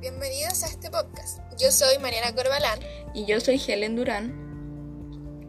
[0.00, 1.40] Bienvenidos a este podcast.
[1.58, 2.78] Yo soy Mariana Corbalán.
[3.12, 4.32] Y yo soy Helen Durán.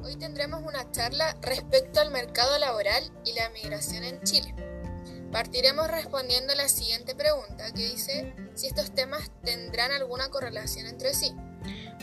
[0.03, 4.53] Hoy tendremos una charla respecto al mercado laboral y la migración en Chile.
[5.31, 11.33] Partiremos respondiendo la siguiente pregunta que dice si estos temas tendrán alguna correlación entre sí.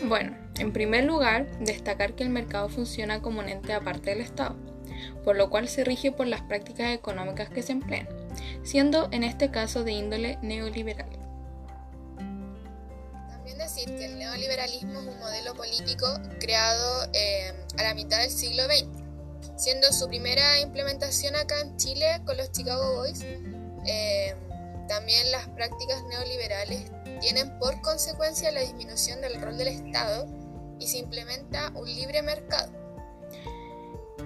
[0.04, 4.56] Bueno, en primer lugar, destacar que el mercado funciona como un ente aparte del Estado,
[5.22, 8.08] por lo cual se rige por las prácticas económicas que se emplean,
[8.62, 11.17] siendo en este caso de índole neoliberal.
[13.86, 16.06] Que el neoliberalismo es un modelo político
[16.40, 18.88] creado eh, a la mitad del siglo XX,
[19.56, 23.20] siendo su primera implementación acá en Chile con los Chicago Boys.
[23.86, 24.34] Eh,
[24.88, 30.26] también las prácticas neoliberales tienen por consecuencia la disminución del rol del Estado
[30.80, 32.72] y se implementa un libre mercado.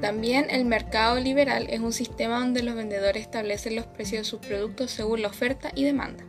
[0.01, 4.41] También el mercado liberal es un sistema donde los vendedores establecen los precios de sus
[4.41, 6.25] productos según la oferta y demanda.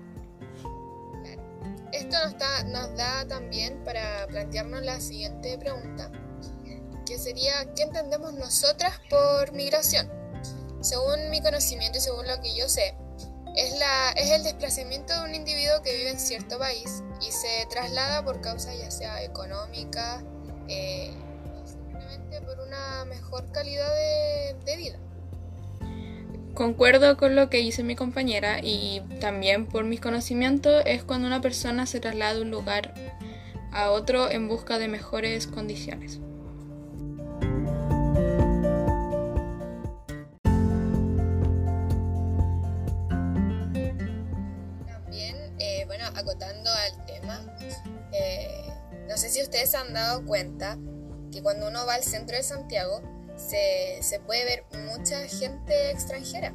[2.13, 6.11] Esto nos, da también para plantearnos la siguiente pregunta,
[7.07, 10.11] que sería, ¿qué entendemos nosotras por migración?
[10.81, 12.95] Según mi conocimiento y según lo que yo sé,
[13.55, 17.65] es, la, es el desplazamiento de un individuo que vive en cierto país y se
[17.71, 20.23] traslada por causas ya sea económica
[20.67, 21.11] eh,
[21.55, 23.91] o simplemente por una mejor calidad
[24.65, 24.99] de, vida.
[26.53, 31.41] Concuerdo con lo que dice mi compañera y también por mis conocimientos es cuando una
[31.41, 32.93] persona se traslada de un lugar
[33.71, 36.19] a otro en busca de mejores condiciones.
[46.15, 47.41] acotando al tema,
[48.11, 48.63] eh,
[49.07, 50.77] no sé si ustedes han dado cuenta
[51.31, 53.01] que cuando uno va al centro de Santiago
[53.35, 56.53] se, se puede ver mucha gente extranjera.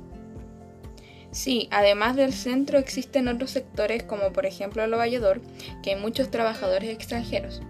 [1.31, 5.43] Sí, además del centro existen otros sectores como por ejemplo el Vallador,
[5.83, 7.61] que hay muchos trabajadores extranjeros.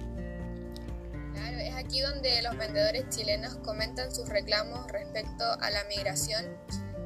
[1.34, 6.46] Claro, es aquí donde los vendedores chilenos comentan sus reclamos respecto a la migración,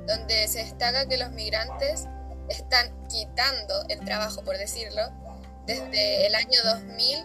[0.06, 2.06] donde se destaca que los migrantes
[2.48, 5.02] están quitando el trabajo, por decirlo.
[5.66, 7.18] Desde el año 2000,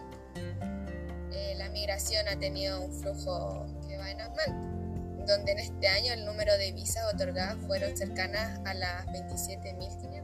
[1.33, 3.65] eh, la migración ha tenido un flujo
[5.27, 10.23] donde en este año el número de visas otorgadas fueron cercanas a las 27.500.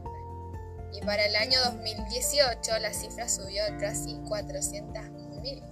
[0.94, 5.62] Y para el año 2018 la cifra subió a casi 400.000.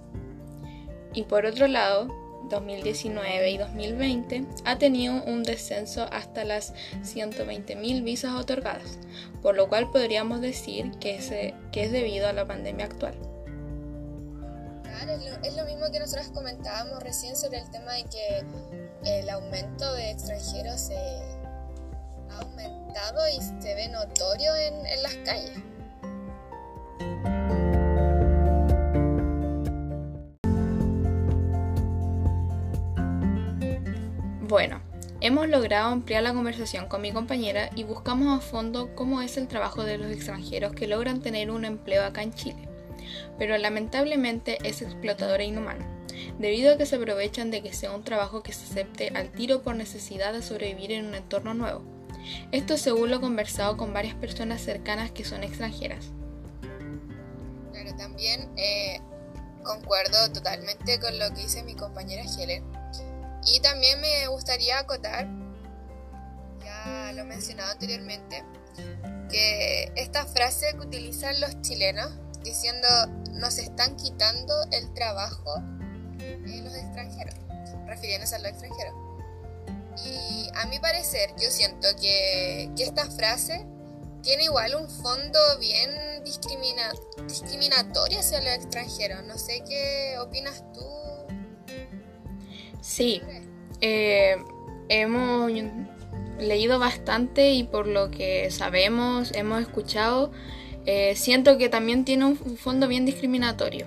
[1.13, 2.07] Y por otro lado,
[2.49, 8.99] 2019 y 2020 ha tenido un descenso hasta las 120.000 visas otorgadas,
[9.41, 13.15] por lo cual podríamos decir que, que es debido a la pandemia actual.
[15.43, 20.11] Es lo, mismo que nosotros comentábamos recién sobre el tema de que el aumento de
[20.11, 20.97] extranjeros se
[22.29, 25.59] ha aumentado y se ve notorio en las calles.
[34.47, 34.81] Bueno,
[35.19, 39.49] hemos logrado ampliar la conversación con mi compañera y buscamos a fondo cómo es el
[39.49, 42.72] trabajo de los extranjeros que logran tener un empleo acá en Chile.
[43.37, 45.85] Pero lamentablemente es explotador e inhumano,
[46.39, 49.61] debido a que se aprovechan de que sea un trabajo que se acepte al tiro
[49.61, 51.83] por necesidad de sobrevivir en un entorno nuevo.
[52.51, 56.05] Esto según lo conversado con varias personas cercanas que son extranjeras.
[57.71, 59.01] Claro, también eh,
[59.63, 62.63] concuerdo totalmente con lo que dice mi compañera Helen
[63.45, 65.27] y también me gustaría acotar,
[66.63, 68.43] ya lo mencionado anteriormente,
[69.29, 72.11] que esta frase que utilizan los chilenos
[72.43, 72.87] diciendo
[73.33, 75.55] nos están quitando el trabajo
[76.19, 77.35] en los extranjeros,
[77.87, 78.93] refiriéndose a los extranjeros.
[80.05, 83.65] Y a mi parecer, yo siento que, que esta frase
[84.21, 86.91] tiene igual un fondo bien discrimina,
[87.27, 89.23] discriminatorio hacia los extranjeros.
[89.25, 91.03] No sé qué opinas tú
[92.83, 93.21] Sí,
[93.79, 94.35] eh,
[94.89, 95.49] hemos
[96.37, 100.33] leído bastante y por lo que sabemos, hemos escuchado,
[100.85, 103.85] eh, siento que también tiene un fondo bien discriminatorio.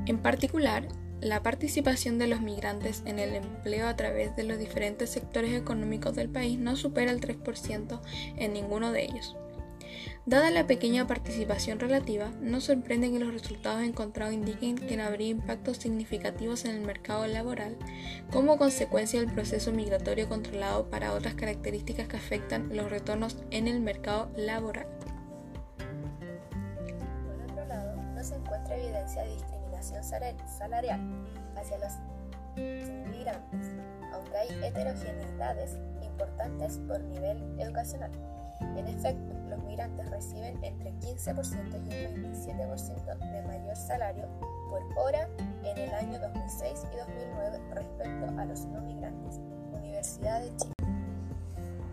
[0.05, 0.87] En particular,
[1.22, 6.16] la participación de los migrantes en el empleo a través de los diferentes sectores económicos
[6.16, 8.00] del país no supera el 3%
[8.36, 9.36] en ninguno de ellos.
[10.26, 15.28] Dada la pequeña participación relativa, no sorprende que los resultados encontrados indiquen que no habría
[15.28, 17.76] impactos significativos en el mercado laboral
[18.32, 23.80] como consecuencia del proceso migratorio controlado para otras características que afectan los retornos en el
[23.80, 24.86] mercado laboral.
[27.26, 29.24] Por otro lado, no se encuentra evidencia
[29.90, 31.00] de salarial
[31.56, 31.93] hacia los
[32.56, 33.73] inmigrantes,
[34.12, 38.11] aunque hay heterogeneidades importantes por nivel educacional.
[38.76, 44.29] En efecto, los migrantes reciben entre 15% y un 27% de mayor salario
[44.70, 45.29] por hora
[45.64, 49.40] en el año 2006 y 2009 respecto a los no migrantes.
[49.73, 50.73] Universidad de Chile.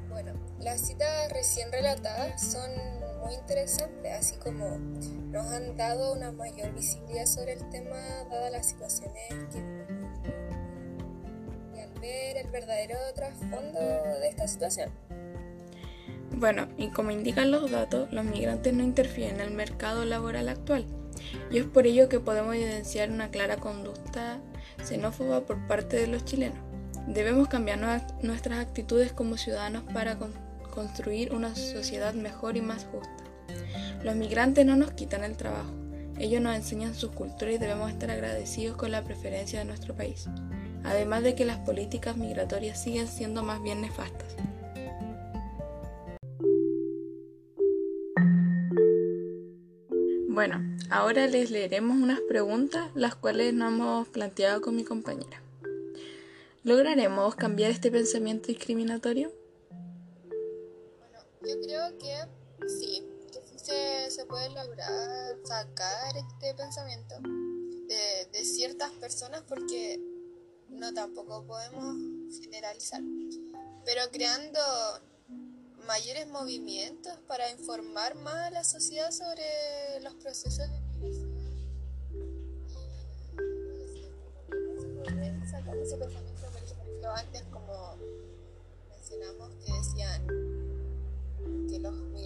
[0.10, 2.70] Bueno, las citas recién relatadas son
[3.20, 7.98] muy interesantes, así como nos han dado una mayor visibilidad sobre el tema
[8.30, 9.60] dadas las situaciones que
[11.76, 14.90] y al ver el verdadero trasfondo de esta situación.
[16.32, 20.86] Bueno, y como indican los datos, los migrantes no interfieren en el mercado laboral actual,
[21.52, 24.40] y es por ello que podemos evidenciar una clara conducta
[24.84, 26.60] xenófoba por parte de los chilenos.
[27.08, 27.80] Debemos cambiar
[28.22, 30.18] nuestras actitudes como ciudadanos para
[30.70, 33.24] construir una sociedad mejor y más justa.
[34.04, 35.74] Los migrantes no nos quitan el trabajo,
[36.20, 40.28] ellos nos enseñan su cultura y debemos estar agradecidos con la preferencia de nuestro país,
[40.84, 44.36] además de que las políticas migratorias siguen siendo más bien nefastas.
[50.28, 55.42] Bueno, ahora les leeremos unas preguntas las cuales nos hemos planteado con mi compañera.
[56.64, 59.32] ¿Lograremos cambiar este pensamiento discriminatorio?
[61.42, 63.08] Yo creo que sí,
[64.10, 70.00] se puede lograr sacar este pensamiento de, ciertas personas porque
[70.68, 71.96] no tampoco podemos
[72.42, 73.02] generalizar,
[73.86, 74.60] pero creando
[75.88, 81.30] mayores movimientos para informar más a la sociedad sobre los procesos de migración.
[85.82, 86.50] Ese pensamiento,
[87.02, 87.44] por antes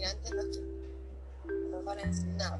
[0.03, 0.61] que los migrantes
[1.43, 2.05] nos no van a
[2.37, 2.59] nada.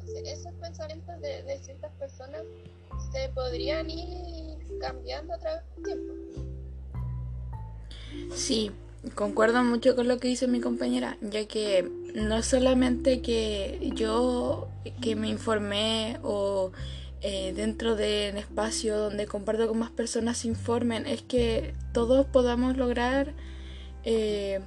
[0.00, 2.42] Entonces, esos pensamientos de, ciertas personas
[3.12, 6.14] se podrían ir cambiando a través del tiempo.
[8.34, 8.70] Sí,
[9.14, 14.68] concuerdo mucho con lo que dice mi compañera, ya que no solamente que yo
[15.00, 16.72] que me informé o
[17.20, 22.76] eh, dentro del espacio donde comparto con más personas se informen, es que todos podamos
[22.76, 23.34] lograr
[24.04, 24.60] eh,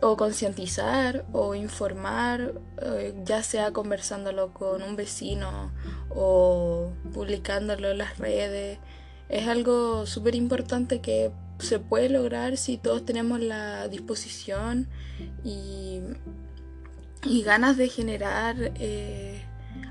[0.00, 5.72] o concientizar o informar, eh, ya sea conversándolo con un vecino
[6.10, 8.78] o publicándolo en las redes.
[9.28, 14.88] Es algo súper importante que se puede lograr si todos tenemos la disposición
[15.44, 16.00] y,
[17.24, 19.42] y ganas de generar eh,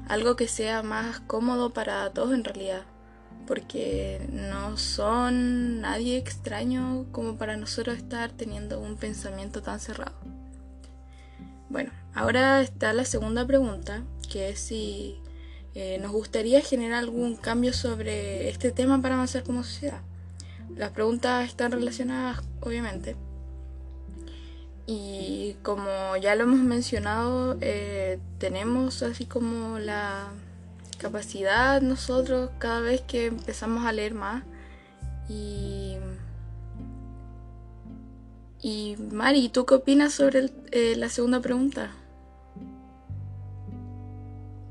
[0.07, 2.83] algo que sea más cómodo para todos en realidad
[3.47, 10.15] porque no son nadie extraño como para nosotros estar teniendo un pensamiento tan cerrado.
[11.69, 15.19] Bueno, ahora está la segunda pregunta, que es si
[15.73, 20.01] eh, nos gustaría generar algún cambio sobre este tema para avanzar como sociedad.
[20.75, 23.15] Las preguntas están relacionadas, obviamente.
[24.85, 30.29] Y como ya lo hemos mencionado, eh, tenemos así como la
[30.97, 34.43] capacidad nosotros cada vez que empezamos a leer más.
[35.29, 35.97] Y,
[38.61, 41.91] y Mari, ¿tú qué opinas sobre eh, la segunda pregunta?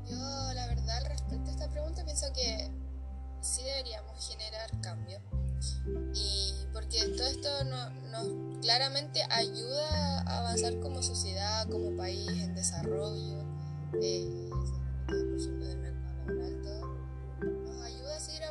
[0.09, 0.17] Yo,
[0.53, 2.71] la verdad, respecto a esta pregunta, pienso que
[3.41, 5.19] sí deberíamos generar cambio.
[6.13, 13.43] Y porque todo esto nos claramente ayuda a avanzar como sociedad, como país, en desarrollo,
[14.01, 14.46] eh,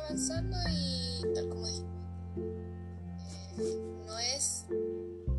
[0.07, 1.91] avanzando y tal como dijimos,
[3.57, 4.65] eh, no es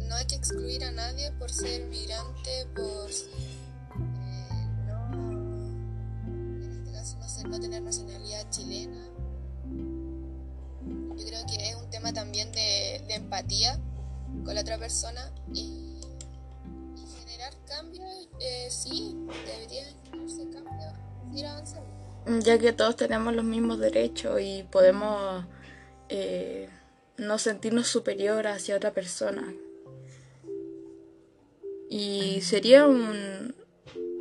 [0.08, 3.38] no hay que excluir a nadie por ser migrante, por eh,
[4.86, 5.62] no,
[6.26, 9.08] en este caso no, ser, no tener nacionalidad chilena
[11.16, 13.78] yo creo que es un tema también de, empatía
[14.44, 16.00] con la otra persona y,
[17.20, 20.94] generar cambios, eh, sí, debería generarse cambios,
[21.34, 21.97] ir avanzando.
[22.40, 25.44] Ya que todos tenemos los mismos derechos y podemos
[26.08, 26.68] eh,
[27.16, 29.54] no sentirnos superior hacia otra persona.
[31.90, 33.54] Y sería un,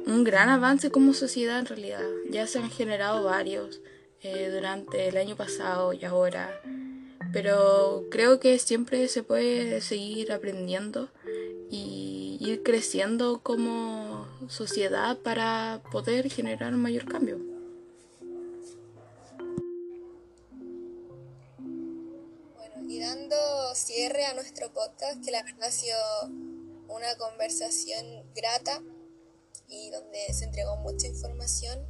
[0.05, 2.03] un gran avance como sociedad en realidad.
[2.29, 3.81] Ya se han generado varios
[4.21, 6.61] eh, durante el año pasado y ahora
[7.31, 11.09] pero creo que siempre se puede seguir aprendiendo
[11.69, 17.37] y ir creciendo como sociedad para poder generar un mayor cambio.
[23.87, 25.97] Cierre a nuestro podcast, que la verdad ha sido
[26.89, 28.81] una conversación grata
[29.67, 31.85] y donde se entregó mucha información.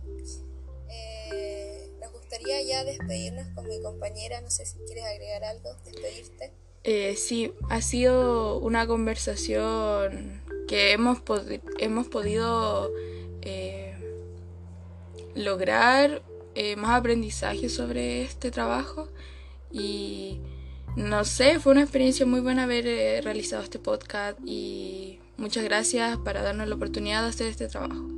[0.90, 1.88] Eh,
[2.28, 4.42] gustaría ya despedirnos con mi compañera.
[4.42, 6.52] No sé si quieres agregar algo, despedirte.
[6.84, 11.20] Eh, sí, ha sido una conversación que hemos,
[11.80, 12.92] hemos podido
[13.42, 13.96] eh,
[15.36, 16.22] lograr
[16.56, 19.08] eh, más aprendizaje sobre este trabajo
[19.72, 20.27] y
[20.98, 26.18] no sé, fue una experiencia muy buena haber eh, realizado este podcast y muchas gracias
[26.18, 28.18] para darnos la oportunidad de hacer este trabajo.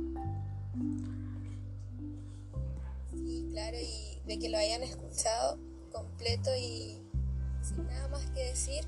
[4.30, 5.58] de que lo hayan escuchado
[5.90, 7.02] completo y
[7.62, 8.84] sin nada más que decir.